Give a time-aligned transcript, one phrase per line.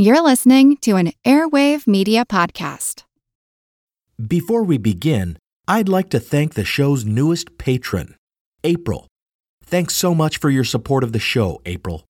[0.00, 3.02] You're listening to an Airwave Media Podcast.
[4.24, 5.36] Before we begin,
[5.66, 8.14] I'd like to thank the show's newest patron,
[8.62, 9.08] April.
[9.64, 12.04] Thanks so much for your support of the show, April.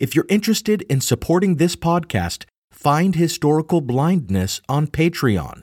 [0.00, 5.60] If you're interested in supporting this podcast, find Historical Blindness on Patreon.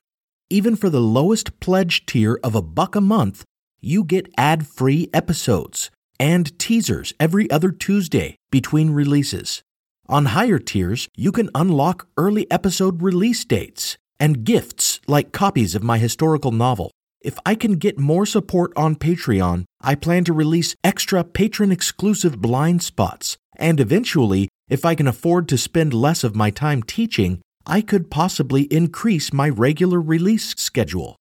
[0.52, 3.44] Even for the lowest pledge tier of a buck a month,
[3.82, 5.90] you get ad free episodes
[6.20, 9.64] and teasers every other Tuesday between releases.
[10.08, 15.82] On higher tiers, you can unlock early episode release dates and gifts like copies of
[15.84, 16.92] my historical novel.
[17.22, 22.40] If I can get more support on Patreon, I plan to release extra patron exclusive
[22.40, 23.36] blind spots.
[23.58, 28.12] And eventually, if I can afford to spend less of my time teaching, I could
[28.12, 31.16] possibly increase my regular release schedule.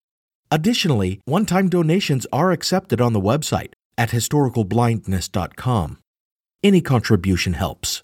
[0.52, 6.00] Additionally, one time donations are accepted on the website at historicalblindness.com.
[6.62, 8.04] Any contribution helps.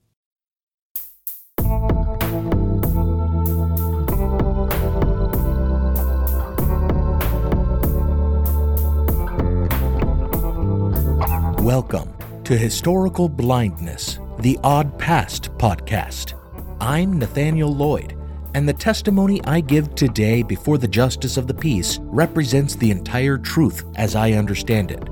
[11.71, 16.33] Welcome to Historical Blindness, the Odd Past podcast.
[16.81, 18.17] I'm Nathaniel Lloyd,
[18.53, 23.37] and the testimony I give today before the Justice of the Peace represents the entire
[23.37, 25.07] truth as I understand it.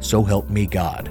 [0.00, 1.08] So help me God.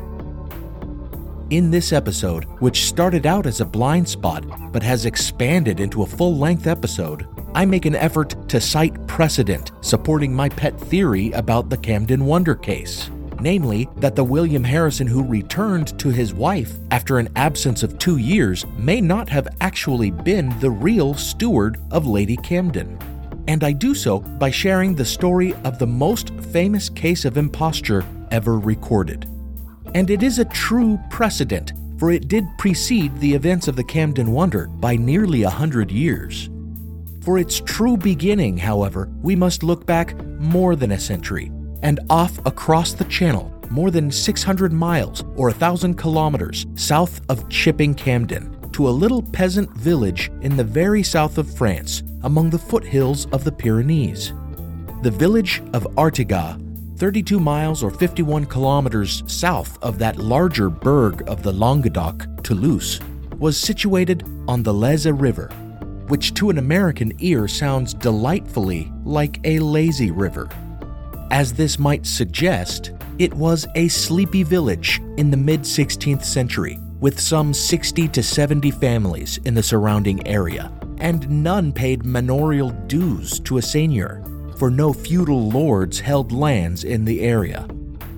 [1.50, 6.08] In this episode, which started out as a blind spot but has expanded into a
[6.08, 11.72] full length episode, I make an effort to cite precedent supporting my pet theory about
[11.72, 13.10] the Campden Wonder case
[13.42, 18.18] namely, that the William Harrison who returned to his wife after an absence of two
[18.18, 23.02] years may not have actually been the real steward of Lady Campden.
[23.48, 28.06] And I do so by sharing the story of the most famous case of imposture
[28.30, 29.28] ever recorded.
[29.94, 34.30] And it is a true precedent, for it did precede the events of the Campden
[34.30, 36.50] Wonder by nearly a hundred years.
[37.24, 42.38] For its true beginning, however, we must look back more than a century and off
[42.46, 48.88] across the channel, more than 600 miles or 1,000 kilometers south of Chipping Campden, to
[48.88, 53.52] a little peasant village in the very south of France, among the foothills of the
[53.52, 54.34] Pyrenees.
[55.02, 56.60] The village of Artigat,
[56.98, 63.00] 32 miles or 51 kilometers south of that larger burg of the Languedoc, Toulouse,
[63.40, 65.48] was situated on the Leze River,
[66.08, 70.48] which to an American ear sounds delightfully like a lazy river.
[71.32, 77.22] As this might suggest, it was a sleepy village in the mid 16th century, with
[77.22, 83.60] some 60 to 70 families in the surrounding area, and none paid manorial dues to
[83.60, 84.22] a seigneur,
[84.58, 87.66] for no feudal lords held lands in the area.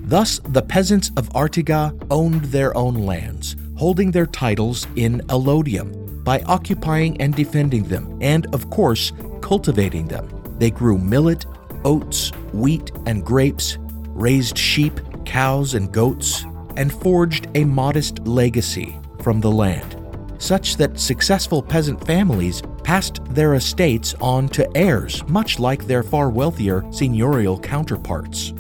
[0.06, 6.42] Thus, the peasants of Artigat owned their own lands, holding their titles in allodium by
[6.48, 10.28] occupying and defending them, and of course, cultivating them.
[10.58, 11.46] They grew millet,
[11.86, 13.78] oats, wheat, and grapes,
[14.10, 16.46] raised sheep, cows, and goats,
[16.76, 19.96] and forged a modest legacy from the land,
[20.38, 26.30] such that successful peasant families passed their estates on to heirs, much like their far
[26.30, 28.54] wealthier seigneurial counterparts.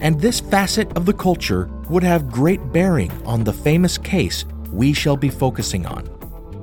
[0.00, 4.92] And this facet of the culture would have great bearing on the famous case we
[4.92, 6.19] shall be focusing on.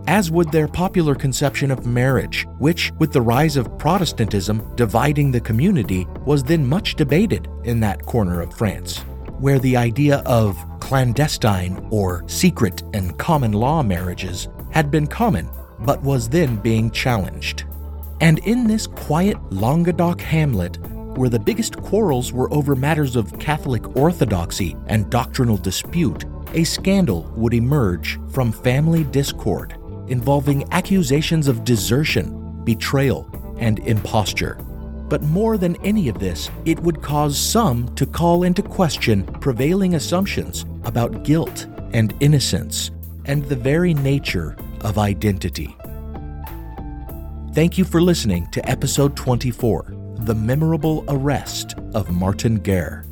[0.08, 5.42] As would their popular conception of marriage, which, with the rise of Protestantism dividing the
[5.42, 9.00] community, was then much debated in that corner of France,
[9.40, 15.50] where the idea of clandestine or secret and common law marriages had been common
[15.80, 17.66] but was then being challenged.
[18.22, 20.78] And in this quiet Languedoc hamlet,
[21.18, 27.32] where the biggest quarrels were over matters of Catholic orthodoxy and doctrinal dispute, a scandal
[27.36, 29.78] would emerge from family discord
[30.10, 34.56] involving accusations of desertion, betrayal, and imposture.
[35.10, 39.96] But more than any of this, it would cause some to call into question prevailing
[39.96, 42.92] assumptions about guilt and innocence
[43.26, 45.76] and the very nature of identity.
[47.54, 53.07] Thank you for listening to episode 24 The Memorable Arrest of Martin Guerre.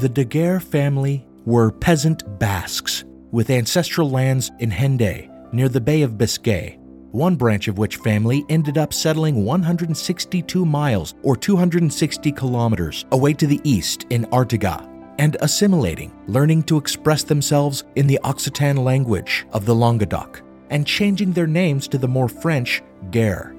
[0.00, 6.16] The Daguerre family were peasant Basques with ancestral lands in Hendaye, near the Bay of
[6.16, 6.78] Biscay,
[7.10, 13.46] one branch of which family ended up settling 162 miles or 260 kilometers away to
[13.46, 14.88] the east in Artigat
[15.18, 21.34] and assimilating, learning to express themselves in the Occitan language of the Languedoc and changing
[21.34, 23.54] their names to the more French Guerre.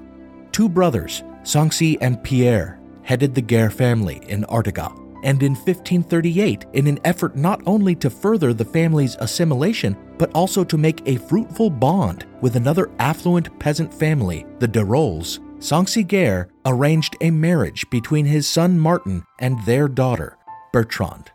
[0.51, 6.87] Two brothers, Sanxi and Pierre, headed the Guerre family in Artigat and in 1538 in
[6.87, 11.69] an effort not only to further the family's assimilation, but also to make a fruitful
[11.69, 18.25] bond with another affluent peasant family, the de Rolles, Sanxi Guerre arranged a marriage between
[18.25, 20.37] his son Martin and their daughter,
[20.73, 21.27] Bertrande.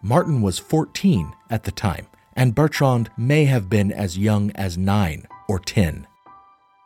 [0.00, 5.26] Martin was 14 at the time, and Bertrande may have been as young as 9
[5.48, 6.06] or 10.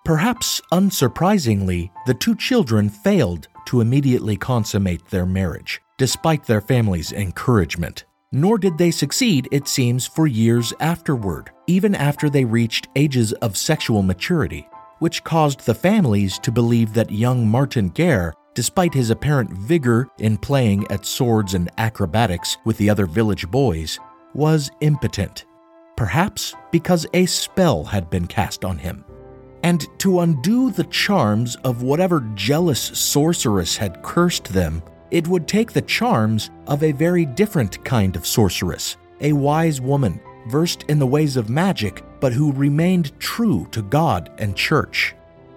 [0.04, 8.04] Perhaps unsurprisingly, the two children failed to immediately consummate their marriage despite their family's encouragement.
[8.32, 13.56] Nor did they succeed, it seems, for years afterward, even after they reached ages of
[13.56, 14.66] sexual maturity,
[15.00, 20.38] which caused the families to believe that young Martin Guerre, despite his apparent vigor in
[20.38, 23.98] playing at swords and acrobatics with the other village boys,
[24.34, 25.46] was impotent.
[25.96, 29.04] Perhaps because a spell had been cast on him.
[29.62, 35.72] And to undo the charms of whatever jealous sorceress had cursed them, it would take
[35.72, 41.06] the charms of a very different kind of sorceress, a wise woman versed in the
[41.06, 45.14] ways of magic, but who remained true to God and church.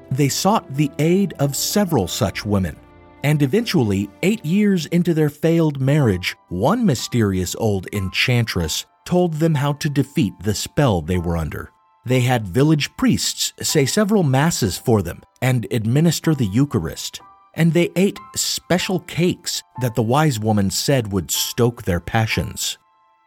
[0.09, 2.75] They sought the aid of several such women,
[3.23, 9.73] and eventually, eight years into their failed marriage, one mysterious old enchantress told them how
[9.73, 11.71] to defeat the spell they were under.
[12.05, 17.21] They had village priests say several masses for them and administer the Eucharist
[17.53, 22.77] and they ate special cakes that the wise woman said would stoke their passions.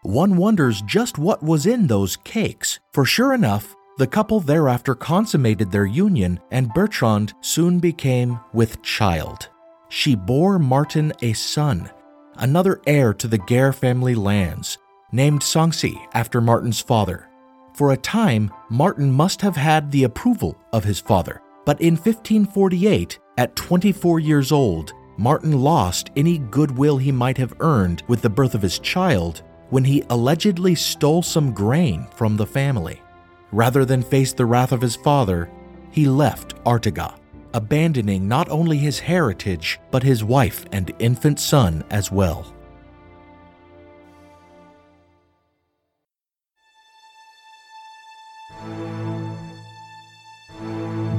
[0.03, 5.70] One wonders just what was in those cakes, for sure enough, the couple thereafter consummated
[5.70, 9.49] their union, and Bertrande soon became with child.
[9.88, 11.91] She bore Martin a son,
[12.37, 14.79] another heir to the Guerre family lands,
[15.12, 17.29] named Sanxi after Martin's father.
[17.75, 23.19] For a time, Martin must have had the approval of his father, but in 1548,
[23.37, 28.55] at 24 years old, Martin lost any goodwill he might have earned with the birth
[28.55, 33.03] of his child when he allegedly stole some grain from the family.
[33.51, 35.51] Rather than face the wrath of his father,
[35.91, 37.19] he left Artigat,
[37.55, 42.54] abandoning not only his heritage, but his wife and infant son as well.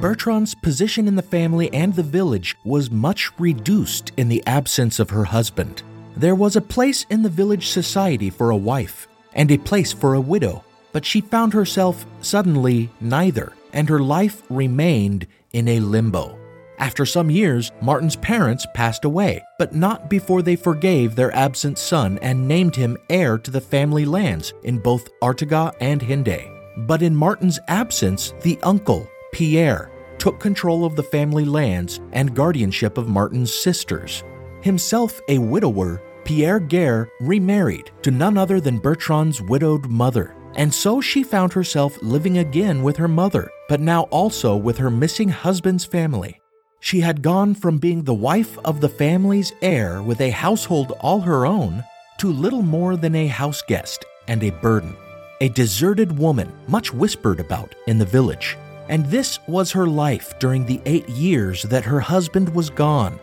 [0.02, 5.10] Bertrande's position in the family and the village was much reduced in the absence of
[5.10, 5.82] her husband.
[6.16, 10.14] There was a place in the village society for a wife and a place for
[10.14, 16.38] a widow, but she found herself suddenly neither, and her life remained in a limbo.
[16.78, 22.20] After some years, Martin's parents passed away, but not before they forgave their absent son
[22.22, 26.55] and named him heir to the family lands in both Artigat and Hendaye.
[26.78, 32.98] But in Martin's absence, the uncle, Pierre, took control of the family lands and guardianship
[32.98, 34.24] of Martin's sisters.
[34.62, 41.00] Himself a widower, Pierre Guerre remarried to none other than Bertrande's widowed mother, and so
[41.02, 45.86] she found herself living again with her mother, but now also with her missing husband's
[45.86, 46.42] family.
[46.80, 51.22] She had gone from being the wife of the family's heir with a household all
[51.22, 51.84] her own
[52.20, 54.96] to little more than a house guest and a burden,
[55.42, 58.58] a deserted woman much whispered about in the village
[58.90, 63.20] and this was her life during the eight years that her husband was gone.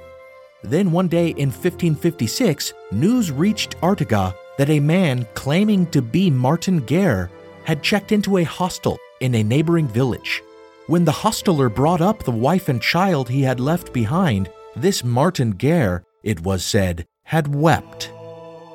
[0.62, 6.80] Then one day in 1556, news reached Artigat that a man claiming to be Martin
[6.80, 7.30] Guerre
[7.64, 10.42] had checked into a hostel in a neighboring village.
[10.88, 15.52] When the hostler brought up the wife and child he had left behind, this Martin
[15.52, 18.10] Guerre, it was said, had wept.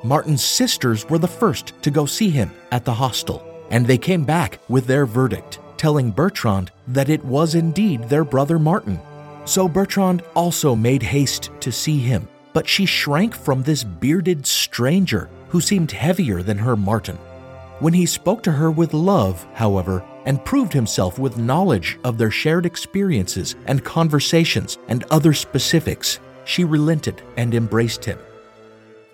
[0.03, 4.23] Martin's sisters were the first to go see him at the hostel, and they came
[4.23, 8.99] back with their verdict, telling Bertrande that it was indeed their brother Martin.
[9.45, 15.29] So Bertrande also made haste to see him, but she shrank from this bearded stranger
[15.49, 17.17] who seemed heavier than her Martin.
[17.79, 22.31] When he spoke to her with love, however, and proved himself with knowledge of their
[22.31, 28.19] shared experiences and conversations and other specifics, she relented and embraced him.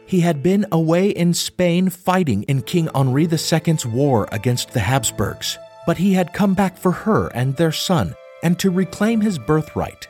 [0.05, 5.57] He had been away in Spain fighting in King Henri II's war against the Habsburgs,
[5.85, 10.07] but he had come back for her and their son and to reclaim his birthright.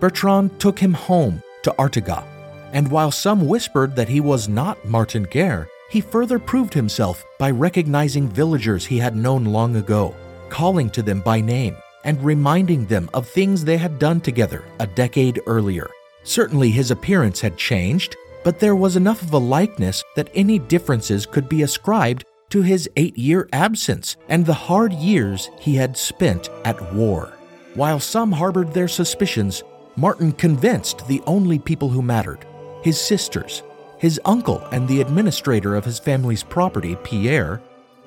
[0.00, 2.24] Bertrande took him home to Artigat,
[2.72, 7.50] and while some whispered that he was not Martin Guerre, he further proved himself by
[7.50, 10.14] recognizing villagers he had known long ago,
[10.48, 14.86] calling to them by name, and reminding them of things they had done together a
[14.86, 15.88] decade earlier.
[16.22, 21.26] Certainly his appearance had changed, but there was enough of a likeness that any differences
[21.26, 26.48] could be ascribed to his eight year absence and the hard years he had spent
[26.64, 27.32] at war.
[27.74, 29.62] While some harbored their suspicions,
[29.96, 32.44] Martin convinced the only people who mattered
[32.82, 33.62] his sisters,
[33.98, 37.62] his uncle and the administrator of his family's property, Pierre,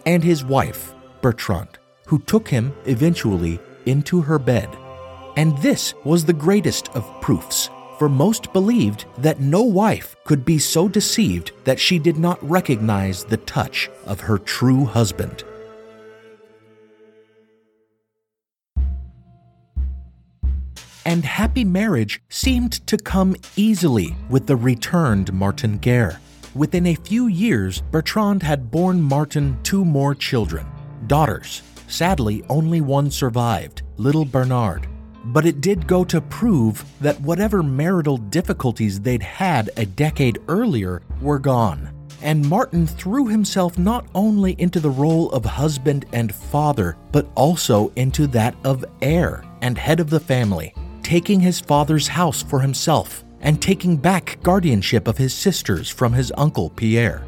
[0.05, 4.69] and his wife, Bertrande, who took him eventually into her bed.
[5.37, 10.59] And this was the greatest of proofs, for most believed that no wife could be
[10.59, 15.43] so deceived that she did not recognize the touch of her true husband.
[21.05, 26.19] and happy marriage seemed to come easily with the returned Martin Guerre.
[26.55, 30.65] Within a few years, Bertrande had borne Martin two more children,
[31.07, 31.61] daughters.
[31.87, 34.87] Sadly, only one survived, little Bernard.
[35.25, 41.01] But it did go to prove that whatever marital difficulties they'd had a decade earlier
[41.21, 41.89] were gone.
[42.21, 47.91] And Martin threw himself not only into the role of husband and father, but also
[47.95, 53.23] into that of heir and head of the family taking his father's house for himself
[53.41, 57.25] and taking back guardianship of his sisters from his uncle Pierre.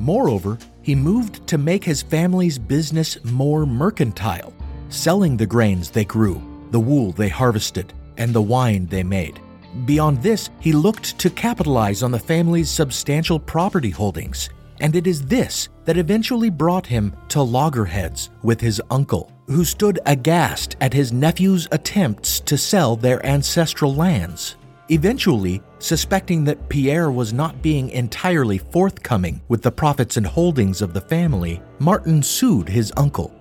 [0.00, 4.54] Moreover, he moved to make his family's business more mercantile,
[4.88, 9.40] selling the grains they grew, the wool they harvested, and the wine they made.
[9.84, 14.50] Beyond this, he looked to capitalize on the family's substantial property holdings,
[14.80, 19.98] and it is this that eventually brought him to loggerheads with his uncle who stood
[20.06, 24.56] aghast at his nephew's attempts to sell their ancestral lands.
[24.90, 30.92] Eventually, suspecting that Pierre was not being entirely forthcoming with the profits and holdings of
[30.92, 33.34] the family, Martin sued his uncle.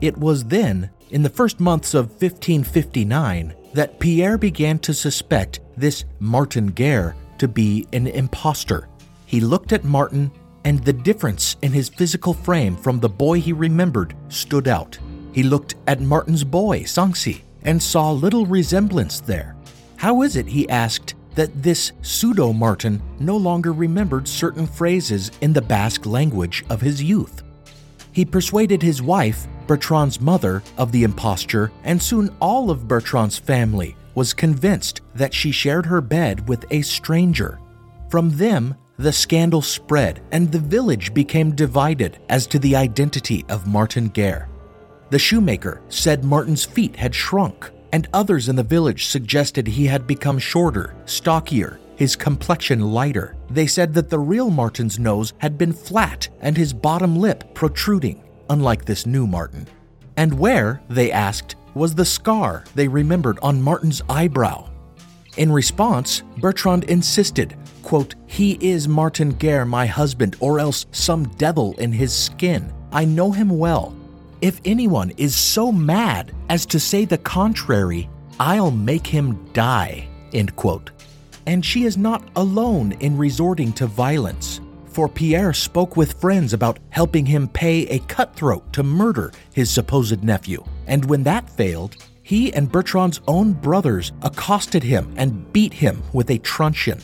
[0.00, 6.04] It was then, in the first months of 1559, that Pierre began to suspect this
[6.18, 8.88] Martin Guerre to be an impostor.
[9.26, 10.30] He looked at Martin,
[10.64, 14.98] and the difference in his physical frame from the boy he remembered stood out.
[15.32, 19.54] He looked at Martin's boy, Sanxi, and saw little resemblance there.
[19.96, 25.52] How is it, he asked, that this pseudo Martin no longer remembered certain phrases in
[25.52, 27.42] the Basque language of his youth?
[28.12, 33.96] He persuaded his wife, Bertrande's mother, of the imposture, and soon all of Bertrande's family
[34.14, 37.58] was convinced that she shared her bed with a stranger.
[38.08, 43.66] From them, the scandal spread, and the village became divided as to the identity of
[43.66, 44.48] Martin Guerre.
[45.10, 50.06] The shoemaker said Martin's feet had shrunk, and others in the village suggested he had
[50.06, 53.36] become shorter, stockier, his complexion lighter.
[53.50, 58.22] They said that the real Martin's nose had been flat and his bottom lip protruding,
[58.50, 59.66] unlike this new Martin.
[60.16, 64.70] And where, they asked, was the scar they remembered on Martin's eyebrow?
[65.36, 71.74] In response, Bertrande insisted, quote, He is Martin Guerre, my husband, or else some devil
[71.78, 72.72] in his skin.
[72.92, 73.94] I know him well.
[74.40, 78.08] If anyone is so mad as to say the contrary,
[78.40, 80.08] I'll make him die.
[80.32, 80.90] End quote.
[81.46, 84.60] And she is not alone in resorting to violence,
[84.96, 90.24] for Pierre spoke with friends about helping him pay a cutthroat to murder his supposed
[90.24, 90.64] nephew.
[90.86, 96.30] And when that failed, he and Bertrande's own brothers accosted him and beat him with
[96.30, 97.02] a truncheon.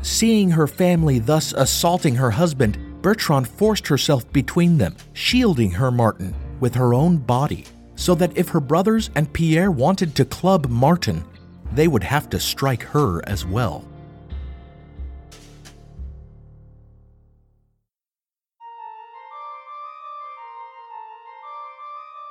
[0.00, 6.34] Seeing her family thus assaulting her husband, Bertrande forced herself between them, shielding her Martin
[6.60, 7.66] with her own body.
[7.98, 11.24] so that if her brothers and Pierre wanted to club Martin,
[11.72, 13.84] they would have to strike her as well.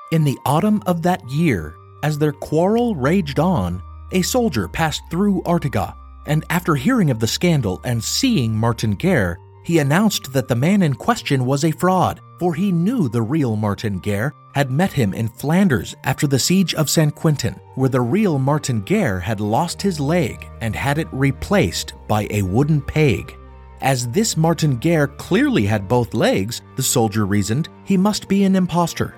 [0.10, 3.84] In the autumn of that year, as their quarrel raged on,
[4.14, 5.96] a soldier passed through Artigat,
[6.26, 10.82] and after hearing of the scandal and seeing Martin Guerre, he announced that the man
[10.82, 15.14] in question was a fraud, for he knew the real Martin Guerre had met him
[15.14, 19.82] in Flanders after the siege of Saint Quentin, where the real Martin Guerre had lost
[19.82, 23.36] his leg and had it replaced by a wooden peg.
[23.82, 28.56] As this Martin Guerre clearly had both legs, the soldier reasoned, he must be an
[28.56, 29.14] impostor.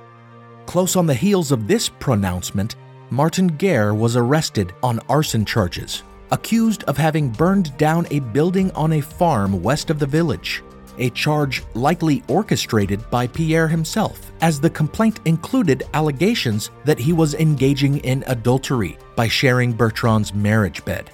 [0.69, 2.75] Close on the heels of this pronouncement,
[3.09, 8.93] Martin Guerre was arrested on arson charges, accused of having burned down a building on
[8.93, 10.61] a farm west of the village,
[10.99, 17.33] a charge likely orchestrated by Pierre himself, as the complaint included allegations that he was
[17.33, 21.09] engaging in adultery by sharing Bertrande's marriage bed.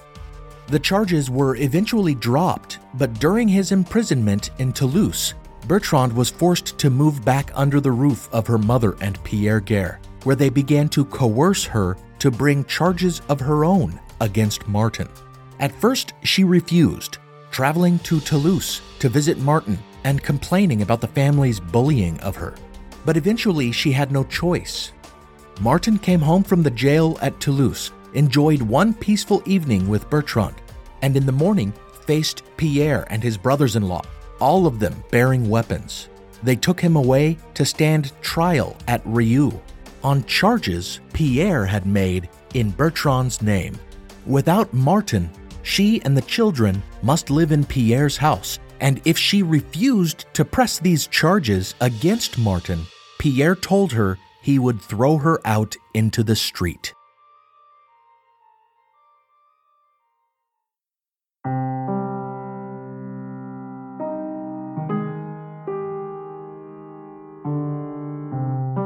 [0.66, 5.32] The charges were eventually dropped, but during his imprisonment in Toulouse,
[5.66, 9.98] Bertrande was forced to move back under the roof of her mother and Pierre Guerre,
[10.22, 15.08] where they began to coerce her to bring charges of her own against Martin.
[15.58, 17.18] At first, she refused,
[17.50, 22.54] traveling to Toulouse to visit Martin and complaining about the family's bullying of her.
[23.04, 24.92] But eventually, she had no choice.
[25.60, 30.60] Martin came home from the jail at Toulouse, enjoyed one peaceful evening with Bertrande,
[31.02, 31.72] and in the morning
[32.06, 34.02] faced Pierre and his brothers in law
[34.40, 36.08] all of them bearing weapons.
[36.42, 39.58] They took him away to stand trial at Rieux
[40.02, 43.76] on charges Pierre had made in Bertrande's name.
[44.24, 45.30] Without Martin,
[45.62, 50.78] she and the children must live in Pierre's house, and if she refused to press
[50.78, 52.80] these charges against Martin,
[53.18, 56.94] Pierre told her he would throw her out into the street.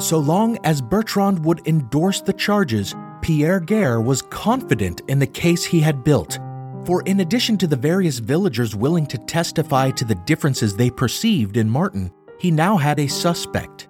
[0.01, 5.63] So long as Bertrande would endorse the charges, Pierre Guerre was confident in the case
[5.63, 6.39] he had built.
[6.87, 11.59] For in addition to the various villagers willing to testify to the differences they perceived
[11.59, 13.89] in Martin, he now had a suspect.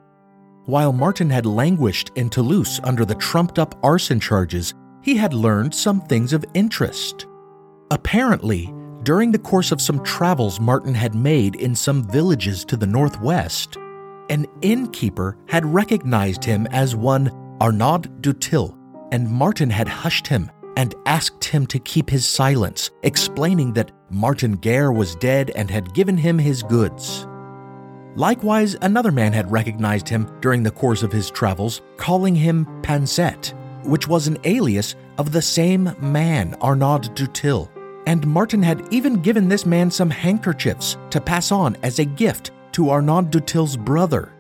[0.65, 5.73] While Martin had languished in Toulouse under the trumped up arson charges, he had learned
[5.73, 7.27] some things of interest.
[7.93, 12.87] Apparently, during the course of some travels Martin had made in some villages to the
[12.87, 13.79] northwest,
[14.31, 17.29] an innkeeper had recognized him as one
[17.61, 18.77] Arnaud Dutil,
[19.13, 24.53] and Martin had hushed him and asked him to keep his silence, explaining that Martin
[24.53, 27.27] Guerre was dead and had given him his goods.
[28.15, 33.53] Likewise, another man had recognized him during the course of his travels, calling him Pansette,
[33.85, 37.69] which was an alias of the same man, Arnaud Dutil.
[38.07, 42.53] And Martin had even given this man some handkerchiefs to pass on as a gift
[42.81, 44.33] to Arnaud Dutil's brother.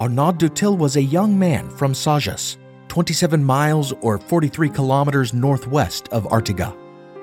[0.00, 2.56] Arnaud Dutil was a young man from Sajas,
[2.88, 6.74] 27 miles or 43 kilometers northwest of Artigat.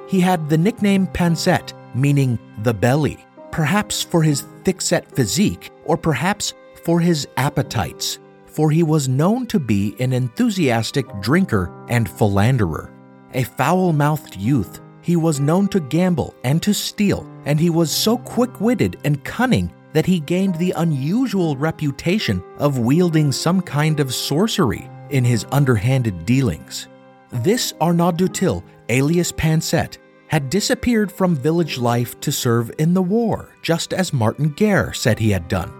[0.07, 6.53] He had the nickname Pansette, meaning the belly, perhaps for his thick-set physique or perhaps
[6.83, 12.93] for his appetites, for he was known to be an enthusiastic drinker and philanderer.
[13.33, 18.15] A foul-mouthed youth, he was known to gamble and to steal, and he was so
[18.15, 24.89] quick-witted and cunning that he gained the unusual reputation of wielding some kind of sorcery
[25.09, 26.89] in his underhanded dealings.
[27.31, 33.55] This Arnaud Dutil, alias Pansette, had disappeared from village life to serve in the war,
[33.61, 35.71] just as Martin Guerre said he had done.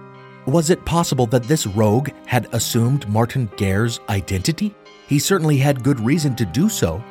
[0.46, 4.74] Was it possible that this rogue had assumed Martin Guerre's identity?
[5.10, 7.04] He certainly had good reason to do so,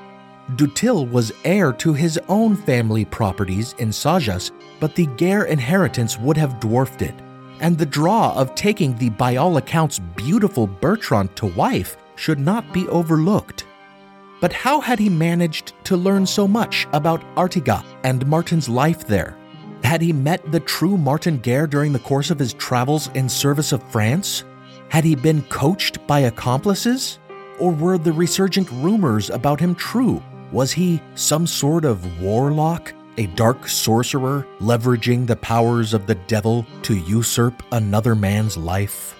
[0.52, 6.36] Dutil was heir to his own family properties in Sajas, but the Guerre inheritance would
[6.36, 7.14] have dwarfed it,
[7.60, 12.74] and the draw of taking the by all accounts beautiful Bertrande to wife should not
[12.74, 13.64] be overlooked.
[14.42, 19.38] But how had he managed to learn so much about Artigat and Martin's life there?
[19.82, 23.72] Had he met the true Martin Guerre during the course of his travels in service
[23.72, 24.44] of France?
[24.90, 27.18] Had he been coached by accomplices?
[27.58, 30.22] Or were the resurgent rumors about him true
[30.54, 36.64] was he some sort of warlock, a dark sorcerer leveraging the powers of the devil
[36.82, 39.16] to usurp another man's life?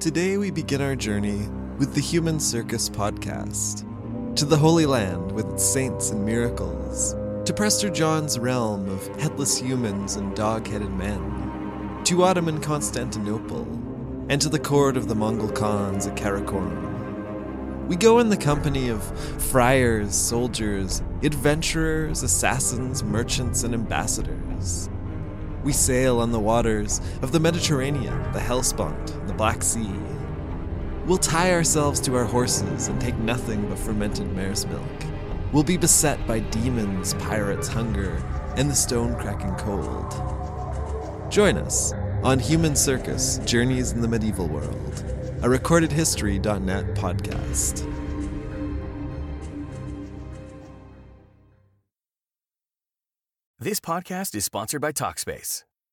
[0.00, 3.88] Today we begin our journey with the Human Circus podcast,
[4.36, 9.56] to the Holy Land with its saints and miracles, to Prester John's realm of headless
[9.56, 13.62] humans and dog headed men, to Ottoman Constantinople,
[14.28, 17.86] and to the court of the Mongol Khans at Karakorum.
[17.86, 19.04] We go in the company of
[19.40, 24.90] friars, soldiers, adventurers, assassins, merchants, and ambassadors.
[25.62, 29.94] We sail on the waters of the Mediterranean, the Hellespont, the Black Sea.
[31.06, 34.82] We'll tie ourselves to our horses and take nothing but fermented mare's milk.
[35.52, 38.22] We'll be beset by demons, pirates, hunger,
[38.56, 40.10] and the stone cracking cold.
[41.30, 45.04] Join us on Human Circus Journeys in the Medieval World,
[45.42, 47.90] a recordedhistory.net podcast.
[53.58, 55.64] This podcast is sponsored by Talkspace.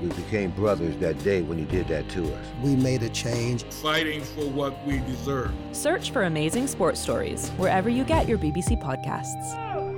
[0.00, 2.46] We became brothers that day when you did that to us.
[2.62, 3.64] We made a change.
[3.64, 5.52] Fighting for what we deserve.
[5.72, 9.89] Search for Amazing Sports Stories wherever you get your BBC podcasts.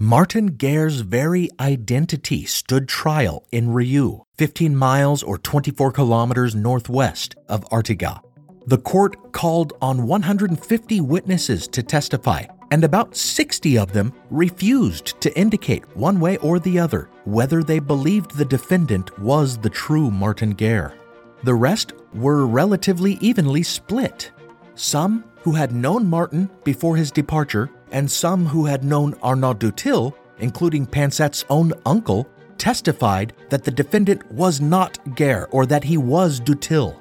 [0.00, 7.64] Martin Guerre's very identity stood trial in Rieux, 15 miles or 24 kilometers northwest of
[7.70, 8.20] Artigat.
[8.66, 15.36] The court called on 150 witnesses to testify, and about 60 of them refused to
[15.36, 20.50] indicate one way or the other whether they believed the defendant was the true Martin
[20.50, 20.94] Guerre.
[21.42, 24.30] The rest were relatively evenly split.
[24.76, 30.14] Some who had known Martin before his departure and some who had known Arnaud Dutil,
[30.38, 36.40] including Pansette's own uncle, testified that the defendant was not Guerre or that he was
[36.40, 36.98] Dutil.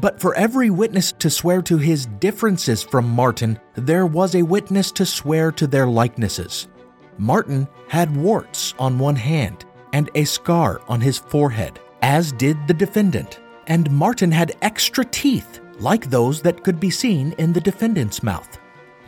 [0.00, 4.92] But for every witness to swear to his differences from Martin, there was a witness
[4.92, 6.68] to swear to their likenesses.
[7.18, 12.74] Martin had warts on one hand and a scar on his forehead, as did the
[12.74, 18.22] defendant, and Martin had extra teeth like those that could be seen in the defendant's
[18.22, 18.58] mouth.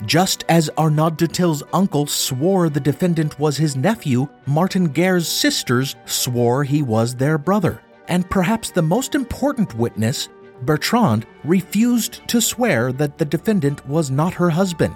[0.06, 5.96] Just as Arnaud de Dutil's uncle swore the defendant was his nephew, Martin Guerre's sisters
[6.06, 7.80] swore he was their brother.
[8.06, 10.28] And perhaps the most important witness,
[10.64, 14.94] Bertrande, refused to swear that the defendant was not her husband.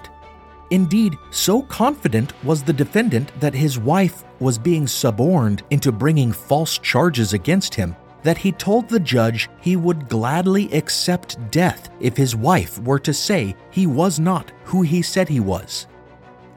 [0.71, 6.77] Indeed, so confident was the defendant that his wife was being suborned into bringing false
[6.77, 12.35] charges against him that he told the judge he would gladly accept death if his
[12.35, 15.87] wife were to say he was not who he said he was.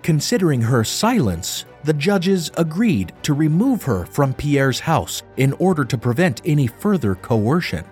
[0.03, 5.99] Considering her silence, the judges agreed to remove her from Pierre's house in order to
[5.99, 7.85] prevent any further coercion.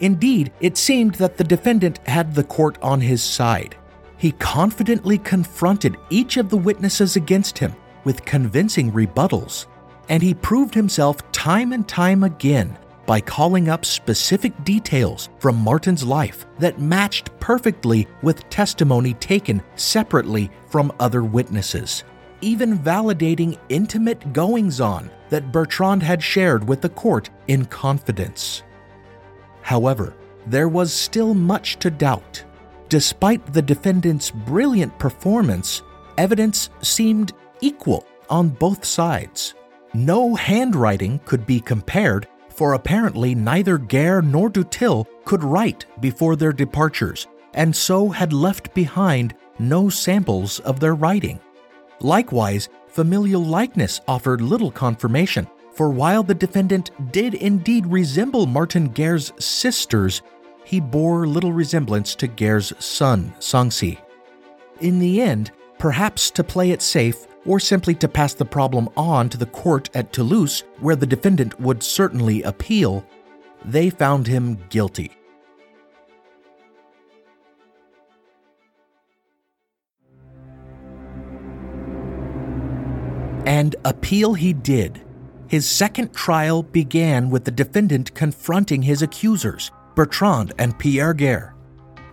[0.00, 3.76] Indeed, it seemed that the defendant had the court on his side.
[4.16, 9.66] He confidently confronted each of the witnesses against him with convincing rebuttals,
[10.08, 16.04] and he proved himself time and time again by calling up specific details from Martin's
[16.04, 22.04] life that matched perfectly with testimony taken separately from other witnesses,
[22.40, 28.62] even validating intimate goings on that Bertrande had shared with the court in confidence.
[29.62, 30.14] However,
[30.46, 32.44] there was still much to doubt.
[32.88, 35.82] Despite the defendant's brilliant performance,
[36.18, 39.54] evidence seemed equal on both sides.
[39.94, 46.52] No handwriting could be compared for apparently neither Guerre nor Dutil could write before their
[46.52, 51.40] departures, and so had left behind no samples of their writing.
[52.00, 59.32] Likewise, familial likeness offered little confirmation, for while the defendant did indeed resemble Martin Guerre's
[59.38, 60.22] sisters,
[60.64, 63.98] he bore little resemblance to Guerre's son, Sanxi.
[64.80, 69.28] In the end, perhaps to play it safe or simply to pass the problem on
[69.28, 73.04] to the court at Toulouse, where the defendant would certainly appeal,
[73.64, 75.12] they found him guilty.
[83.46, 85.04] And appeal he did.
[85.48, 91.53] His second trial began with the defendant confronting his accusers, Bertrande and Pierre Guerre.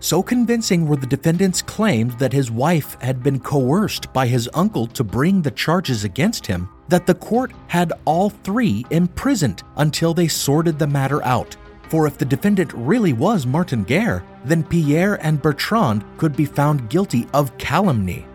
[0.04, 4.88] So convincing were the defendant's claims that his wife had been coerced by his uncle
[4.88, 10.28] to bring the charges against him that the court had all three imprisoned until they
[10.28, 11.56] sorted the matter out.
[11.90, 16.90] For if the defendant really was Martin Guerre, then Pierre and Bertrande could be found
[16.90, 18.26] guilty of calumny.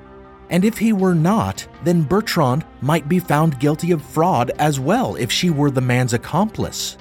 [0.50, 5.16] And if he were not, then Bertrande might be found guilty of fraud as well
[5.16, 6.96] if she were the man's accomplice.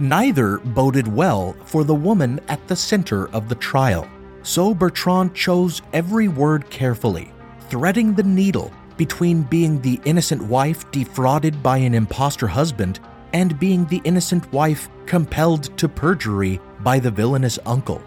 [0.00, 4.08] Neither boded well for the woman at the center of the trial.
[4.42, 7.30] So Bertrande chose every word carefully,
[7.68, 12.98] threading the needle between being the innocent wife defrauded by an impostor husband
[13.34, 18.02] and being the innocent wife compelled to perjury by the villainous uncle.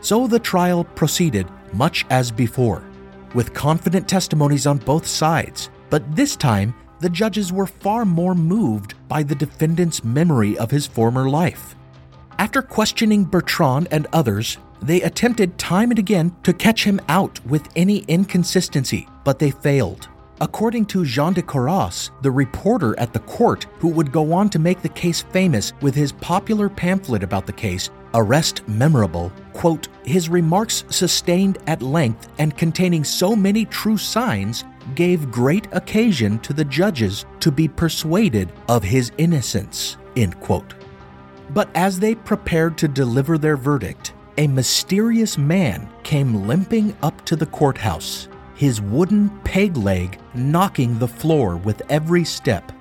[0.00, 2.82] So the trial proceeded much as before
[3.34, 8.94] with confident testimonies on both sides, but this time the judges were far more moved
[9.08, 11.74] by the defendant's memory of his former life.
[12.38, 17.68] After questioning Bertrande and others, they attempted time and again to catch him out with
[17.74, 20.08] any inconsistency, but they failed.
[20.40, 24.60] According to Jean de Coras, the reporter at the court who would go on to
[24.60, 30.28] make the case famous with his popular pamphlet about the case, Arrest Memorable, quote, his
[30.28, 36.64] remarks sustained at length and containing so many true signs gave great occasion to the
[36.64, 40.74] judges to be persuaded of his innocence, end quote.
[41.50, 47.36] But as they prepared to deliver their verdict, a mysterious man came limping up to
[47.36, 52.72] the courthouse his wooden peg leg knocking the floor with every step.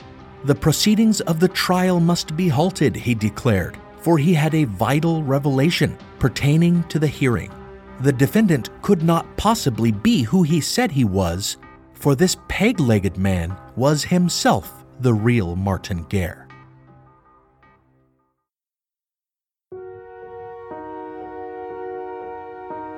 [0.44, 5.22] The proceedings of the trial must be halted, he declared, for he had a vital
[5.24, 7.52] revelation pertaining to the hearing.
[8.00, 11.58] The defendant could not possibly be who he said he was,
[11.98, 16.48] for this peg legged man was himself the real Martin Guerre.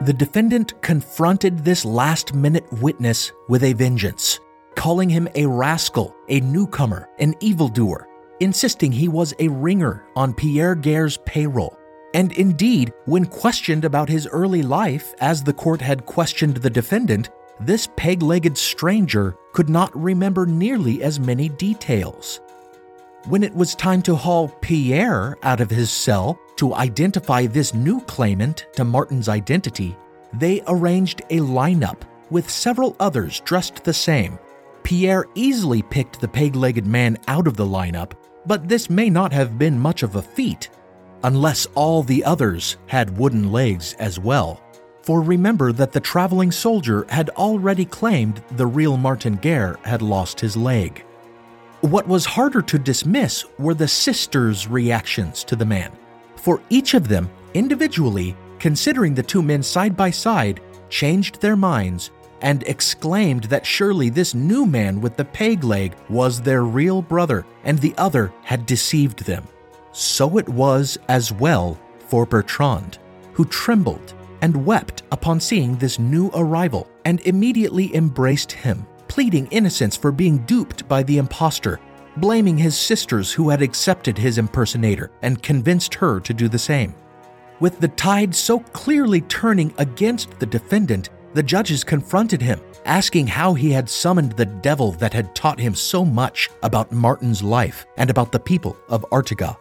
[0.02, 4.40] The defendant confronted this last minute witness with a vengeance,
[4.76, 8.08] calling him a rascal, a newcomer, an evildoer,
[8.40, 11.78] insisting he was a ringer on Pierre Guerre's payroll.
[12.14, 17.30] And indeed, when questioned about his early life, as the court had questioned the defendant,
[17.60, 22.40] this peg legged stranger could not remember nearly as many details.
[23.28, 28.00] When it was time to haul Pierre out of his cell to identify this new
[28.02, 29.96] claimant to Martin's identity,
[30.34, 34.40] they arranged a lineup with several others dressed the same.
[34.84, 38.14] Pierre easily picked the peg legged man out of the lineup,
[38.46, 40.70] but this may not have been much of a feat,
[41.24, 44.62] unless all the others had wooden legs as well.
[45.10, 50.40] For remember that the traveling soldier had already claimed the real Martin Guerre had lost
[50.40, 51.04] his leg.
[51.82, 55.92] What was harder to dismiss were the sisters' reactions to the man,
[56.36, 62.12] for each of them, individually, considering the two men side by side, changed their minds
[62.44, 67.48] and exclaimed that surely this new man with the peg leg was their real brother
[67.64, 69.44] and the other had deceived them.
[69.92, 73.00] So it was as well for Bertrande,
[73.34, 79.98] who trembled and wept upon seeing this new arrival and immediately embraced him pleading innocence
[79.98, 81.80] for being duped by the impostor,
[82.18, 86.96] blaming his sisters who had accepted his impersonator and convinced her to do the same.
[87.60, 93.54] With the tide so clearly turning against the defendant, the judges confronted him, asking how
[93.54, 98.10] he had summoned the devil that had taught him so much about Martin's life and
[98.10, 99.58] about the people of Artigat.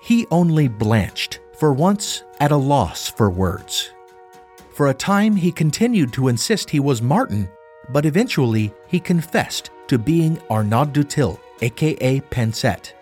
[0.00, 3.93] He only blanched, for once at a loss for words.
[4.74, 7.48] For a time, he continued to insist he was Martin
[7.90, 12.94] but eventually he confessed to being Arnaud Dutil, aka Pansette.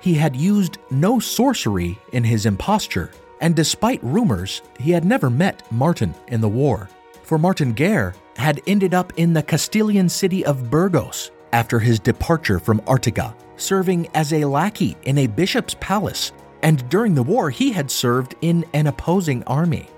[0.00, 5.62] He had used no sorcery in his imposture, and despite rumors, he had never met
[5.70, 6.88] Martin in the war.
[7.22, 12.58] For Martin Guerre had ended up in the Castilian city of Burgos after his departure
[12.58, 17.72] from Artigat, serving as a lackey in a bishop's palace, and during the war he
[17.72, 19.88] had served in an opposing army.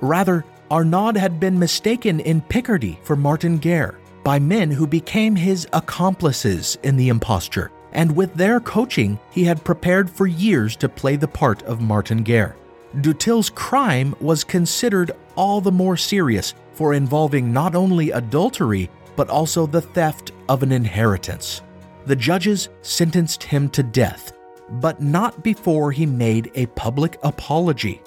[0.00, 5.68] Rather, Arnaud had been mistaken in Picardy for Martin Guerre by men who became his
[5.74, 11.16] accomplices in the imposture, and with their coaching, he had prepared for years to play
[11.16, 12.56] the part of Martin Guerre.
[13.02, 19.66] Dutil's crime was considered all the more serious for involving not only adultery, but also
[19.66, 21.60] the theft of an inheritance.
[22.06, 24.32] The judges sentenced him to death,
[24.70, 28.00] but not before he made a public apology.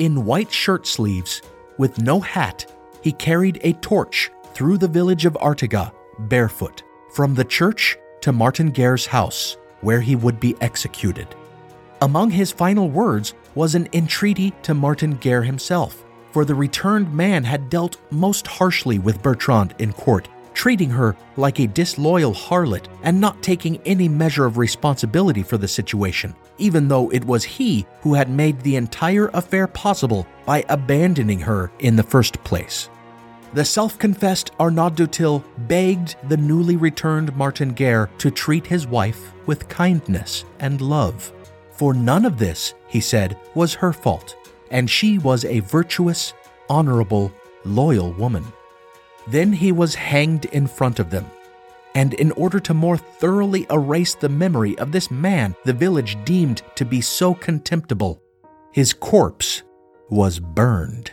[0.00, 1.42] In white shirt sleeves,
[1.76, 2.64] with no hat,
[3.02, 6.82] he carried a torch through the village of Artigat, barefoot,
[7.12, 11.28] from the church to Martin Guerre's house, where he would be executed.
[12.00, 17.44] Among his final words was an entreaty to Martin Guerre himself, for the returned man
[17.44, 23.20] had dealt most harshly with Bertrande in court, treating her like a disloyal harlot and
[23.20, 28.14] not taking any measure of responsibility for the situation, even though it was he who
[28.14, 32.88] had made the entire affair possible by abandoning her in the first place.
[33.52, 39.32] The self confessed Arnaud Dutil begged the newly returned Martin Guerre to treat his wife
[39.46, 41.32] with kindness and love.
[41.72, 44.36] For none of this, he said, was her fault,
[44.70, 46.32] and she was a virtuous,
[46.68, 47.32] honorable,
[47.64, 48.44] loyal woman.
[49.30, 51.26] Then he was hanged in front of them.
[51.94, 56.62] And in order to more thoroughly erase the memory of this man the village deemed
[56.76, 58.22] to be so contemptible,
[58.72, 59.62] his corpse
[60.08, 61.12] was burned.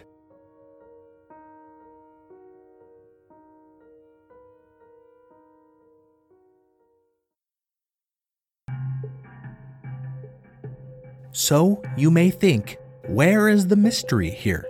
[11.32, 14.66] So you may think, where is the mystery here?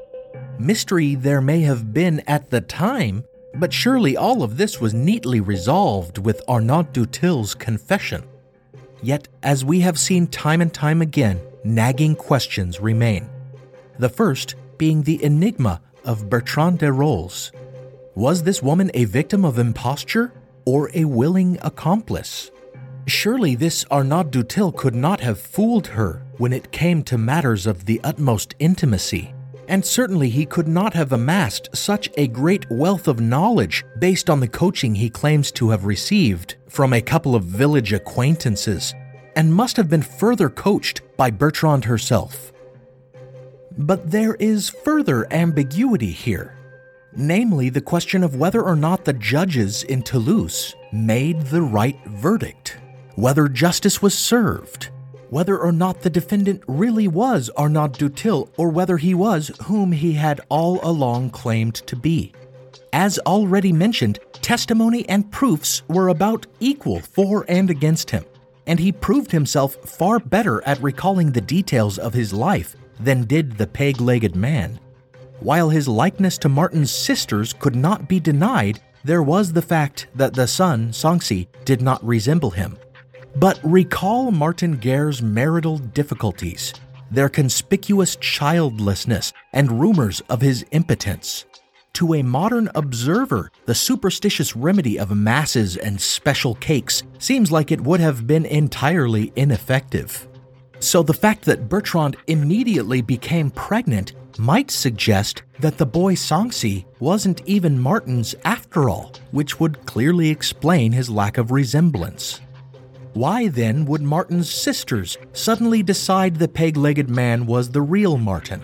[0.60, 3.24] Mystery there may have been at the time,
[3.60, 8.24] but surely all of this was neatly resolved with Arnaud Dutil's confession.
[9.02, 13.30] Yet, as we have seen time and time again, nagging questions remain.
[14.00, 17.52] The first being the enigma of Bertrande de Rols.
[18.16, 20.32] Was this woman a victim of imposture
[20.66, 22.52] or a willing accomplice?
[23.06, 27.86] Surely this Arnaud Dutil could not have fooled her when it came to matters of
[27.86, 29.34] the utmost intimacy.
[29.68, 34.40] And certainly he could not have amassed such a great wealth of knowledge based on
[34.40, 38.94] the coaching he claims to have received from a couple of village acquaintances,
[39.36, 42.52] and must have been further coached by Bertrande herself.
[43.78, 46.58] But there is further ambiguity here,
[47.16, 52.78] namely the question of whether or not the judges in Toulouse made the right verdict
[53.18, 54.92] whether justice was served,
[55.30, 60.14] whether or not the defendant really was Arnaud Dutil or whether he was whom he
[60.14, 62.34] had all along claimed to be.
[62.94, 68.26] As already mentioned, testimony and proofs were about equal for and against him,
[68.66, 73.58] and he proved himself far better at recalling the details of his life than did
[73.58, 74.80] the peg legged man.
[75.40, 80.34] While his likeness to Martin's sisters could not be denied, there was the fact that
[80.34, 82.78] the son, Sanxi, did not resemble him.
[83.40, 86.74] But recall Martin Guerre's marital difficulties,
[87.12, 91.46] their conspicuous childlessness, and rumors of his impotence.
[91.94, 97.82] To a modern observer, the superstitious remedy of masses and special cakes seems like it
[97.82, 100.28] would have been entirely ineffective.
[100.80, 107.42] So the fact that Bertrande immediately became pregnant might suggest that the boy Sanxi wasn't
[107.46, 112.42] even Martin's after all, which would clearly explain his lack of resemblance.
[113.18, 118.64] Why then would Martin's sisters suddenly decide the peg legged man was the real Martin?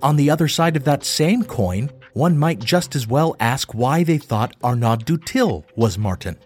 [0.00, 4.02] On the other side of that same coin, one might just as well ask why
[4.02, 6.38] they thought Arnaud Dutil was Martin.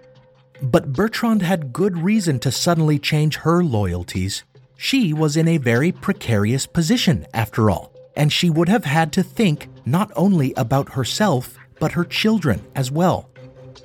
[0.61, 4.43] But Bertrande had good reason to suddenly change her loyalties.
[4.77, 9.23] She was in a very precarious position, after all, and she would have had to
[9.23, 13.31] think not only about herself, but her children as well.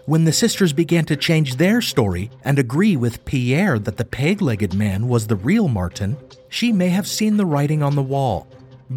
[0.06, 4.42] When the sisters began to change their story and agree with Pierre that the peg
[4.42, 6.18] legged man was the real Martin,
[6.50, 8.46] she may have seen the writing on the wall.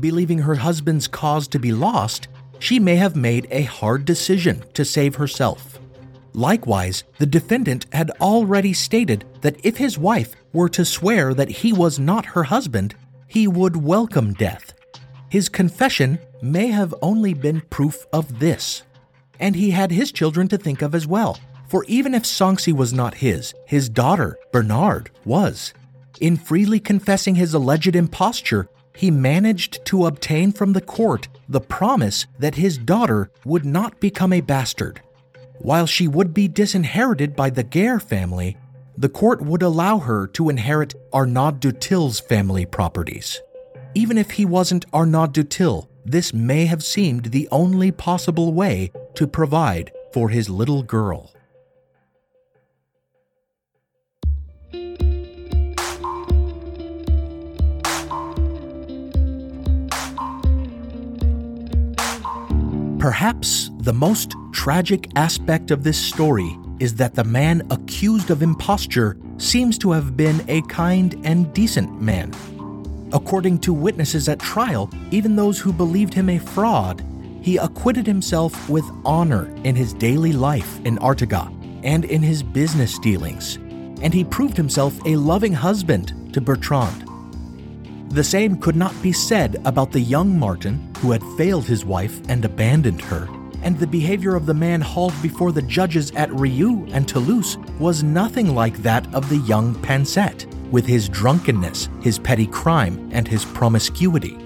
[0.00, 2.26] Believing her husband's cause to be lost,
[2.58, 5.78] she may have made a hard decision to save herself.
[6.32, 11.72] Likewise, the defendant had already stated that if his wife were to swear that he
[11.72, 12.96] was not her husband,
[13.28, 14.74] he would welcome death.
[15.28, 18.82] His confession may have only been proof of this
[19.38, 21.38] and he had his children to think of as well.
[21.68, 25.74] For even if Sanxi was not his, his daughter, Bernarde, was.
[26.20, 32.26] In freely confessing his alleged imposture, he managed to obtain from the court the promise
[32.38, 35.02] that his daughter would not become a bastard.
[35.58, 38.56] While she would be disinherited by the Guerre family,
[38.96, 43.40] the court would allow her to inherit Arnaud Dutil's family properties.
[43.94, 49.26] Even if he wasn't Arnaud Dutil, this may have seemed the only possible way to
[49.26, 51.32] provide for his little girl.
[62.98, 69.16] Perhaps the most tragic aspect of this story is that the man accused of imposture
[69.38, 72.32] seems to have been a kind and decent man.
[73.12, 77.04] According to witnesses at trial, even those who believed him a fraud,
[77.46, 81.48] he acquitted himself with honor in his daily life in Artigat
[81.84, 83.54] and in his business dealings,
[84.02, 87.04] and he proved himself a loving husband to Bertrande.
[88.10, 92.20] The same could not be said about the young Martin who had failed his wife
[92.28, 93.28] and abandoned her,
[93.62, 98.02] and the behavior of the man hauled before the judges at Rieux and Toulouse was
[98.02, 103.44] nothing like that of the young Pansette, with his drunkenness, his petty crime, and his
[103.44, 104.36] promiscuity.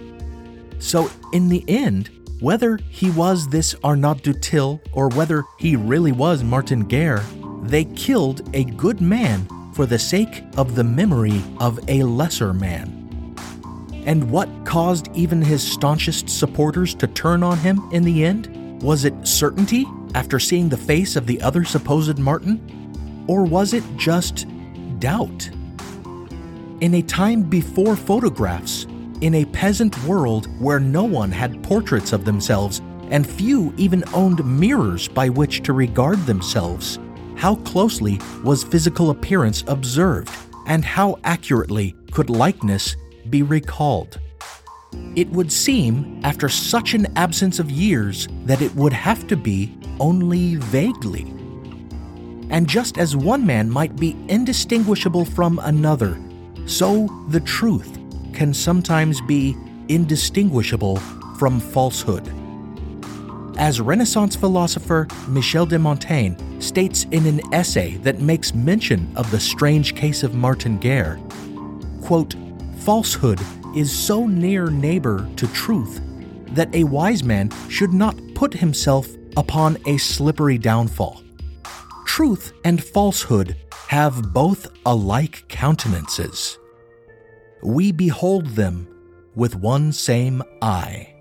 [0.81, 6.43] So, in the end, whether he was this Arnaud Dutil or whether he really was
[6.43, 7.25] Martin Guerre,
[7.63, 12.97] they killed a good man for the sake of the memory of a lesser man.
[14.07, 18.83] And what caused even his staunchest supporters to turn on him in the end?
[18.83, 23.25] Was it certainty after seeing the face of the other supposed Martin?
[23.29, 24.47] Or was it just
[24.99, 25.51] doubt?
[26.81, 28.87] In a time before photographs,
[29.21, 34.45] in a peasant world where no one had portraits of themselves and few even owned
[34.45, 36.99] mirrors by which to regard themselves,
[37.37, 40.31] how closely was physical appearance observed,
[40.67, 42.97] and how accurately could likeness
[43.29, 44.19] be recalled?
[45.17, 49.77] It would seem, after such an absence of years, that it would have to be
[49.99, 51.33] only vaguely.
[52.51, 56.19] And just as one man might be indistinguishable from another,
[56.67, 58.00] so the truth
[58.41, 59.55] can sometimes be
[59.89, 60.97] indistinguishable
[61.37, 62.27] from falsehood.
[63.59, 69.39] As Renaissance philosopher Michel de Montaigne states in an essay that makes mention of the
[69.39, 71.21] strange case of Martin Guerre,
[72.01, 72.35] quote,
[72.79, 73.39] falsehood
[73.77, 76.01] is so near neighbor to truth
[76.55, 81.23] that a wise man should not put himself upon a slippery downfall.
[82.07, 83.55] Truth and falsehood
[83.89, 86.60] have both alike countenances.
[87.63, 88.89] We behold them
[89.35, 91.15] with one same eye.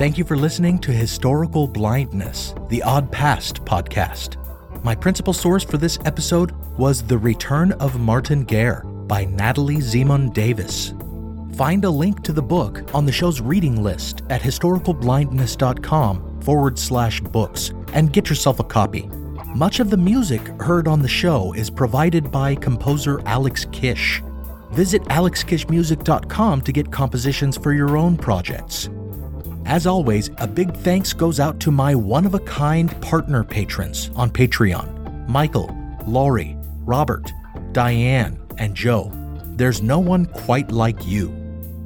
[0.00, 4.39] Thank you for listening to Historical Blindness, the Odd Past podcast.
[4.82, 10.32] My principal source for this episode was The Return of Martin Guerre by Natalie Zemon
[10.32, 10.94] Davis.
[11.54, 17.20] Find a link to the book on the show's reading list at historicalblindness.com forward slash
[17.20, 19.06] books and get yourself a copy.
[19.54, 24.22] Much of the music heard on the show is provided by composer Alex Kish.
[24.70, 28.88] Visit alexkishmusic.com to get compositions for your own projects.
[29.70, 34.10] As always, a big thanks goes out to my one of a kind partner patrons
[34.16, 35.70] on Patreon Michael,
[36.08, 37.32] Laurie, Robert,
[37.70, 39.12] Diane, and Joe.
[39.54, 41.32] There's no one quite like you.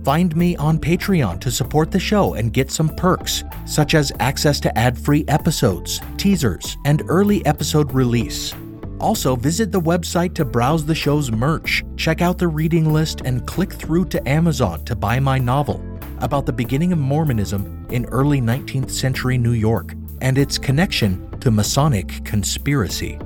[0.03, 4.61] Find me on Patreon to support the show and get some perks, such as access
[4.61, 8.55] to ad free episodes, teasers, and early episode release.
[8.99, 13.47] Also, visit the website to browse the show's merch, check out the reading list, and
[13.47, 15.85] click through to Amazon to buy my novel
[16.19, 21.51] about the beginning of Mormonism in early 19th century New York and its connection to
[21.51, 23.19] Masonic conspiracy.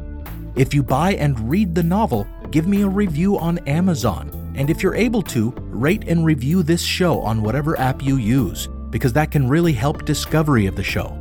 [0.56, 4.30] If you buy and read the novel, give me a review on Amazon.
[4.56, 8.68] And if you're able to, rate and review this show on whatever app you use,
[8.90, 11.16] because that can really help discovery of the show.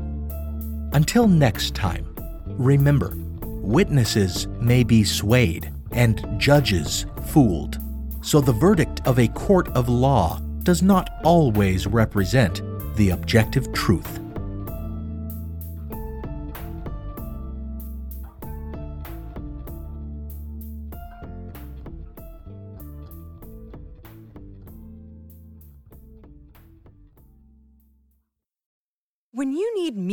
[0.94, 2.16] Until next time,
[2.46, 3.14] remember
[3.44, 7.78] witnesses may be swayed and judges fooled.
[8.22, 12.62] So the verdict of a court of law does not always represent
[12.98, 14.27] the objective truth.